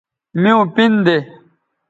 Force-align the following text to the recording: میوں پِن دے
میوں 0.41 0.63
پِن 0.75 0.91
دے 1.05 1.17